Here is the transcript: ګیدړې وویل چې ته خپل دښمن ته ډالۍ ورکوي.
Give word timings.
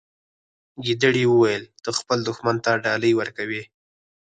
ګیدړې 0.85 1.23
وویل 1.27 1.63
چې 1.67 1.79
ته 1.83 1.89
خپل 1.99 2.19
دښمن 2.27 2.57
ته 2.65 2.71
ډالۍ 2.83 3.13
ورکوي. 3.15 3.63